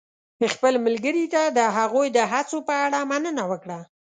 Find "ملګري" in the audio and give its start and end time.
0.85-1.25